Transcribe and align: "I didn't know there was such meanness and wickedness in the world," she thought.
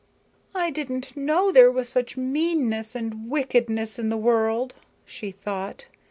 "I 0.55 0.71
didn't 0.71 1.15
know 1.15 1.51
there 1.51 1.69
was 1.69 1.87
such 1.87 2.17
meanness 2.17 2.95
and 2.95 3.29
wickedness 3.29 3.99
in 3.99 4.09
the 4.09 4.17
world," 4.17 4.73
she 5.05 5.29
thought. 5.29 5.85